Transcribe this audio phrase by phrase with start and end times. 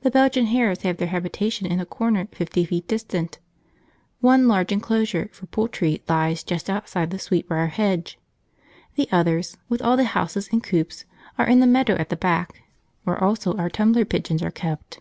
[0.00, 3.38] The Belgian hares have their habitation in a corner fifty feet distant;
[4.22, 8.18] one large enclosure for poultry lies just outside the sweetbrier hedge;
[8.94, 11.04] the others, with all the houses and coops,
[11.36, 12.62] are in the meadow at the back,
[13.04, 15.00] where also our tumbler pigeons are kept.